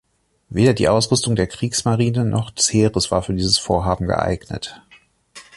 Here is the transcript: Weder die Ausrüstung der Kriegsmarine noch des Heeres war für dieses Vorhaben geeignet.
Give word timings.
Weder 0.49 0.73
die 0.73 0.89
Ausrüstung 0.89 1.35
der 1.35 1.45
Kriegsmarine 1.45 2.25
noch 2.25 2.49
des 2.49 2.73
Heeres 2.73 3.11
war 3.11 3.21
für 3.21 3.35
dieses 3.35 3.59
Vorhaben 3.59 4.07
geeignet. 4.07 4.81